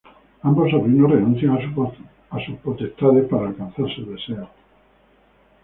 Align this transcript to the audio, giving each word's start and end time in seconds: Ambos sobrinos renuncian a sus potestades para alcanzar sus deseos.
Ambos 0.41 0.71
sobrinos 0.71 1.11
renuncian 1.11 1.55
a 2.31 2.39
sus 2.43 2.55
potestades 2.63 3.29
para 3.29 3.49
alcanzar 3.49 3.85
sus 3.93 4.09
deseos. 4.09 4.49